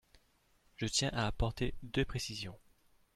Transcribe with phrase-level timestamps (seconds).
[0.77, 2.57] Je tiens à apporter deux précisions.